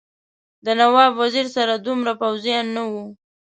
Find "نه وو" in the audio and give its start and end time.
2.75-3.05